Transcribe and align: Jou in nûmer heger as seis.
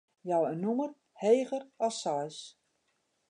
Jou 0.29 0.43
in 0.51 0.57
nûmer 0.63 0.91
heger 1.21 1.63
as 1.85 1.95
seis. 2.01 2.37